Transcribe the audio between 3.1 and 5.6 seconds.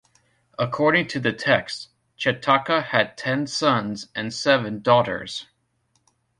ten sons and seven daughters.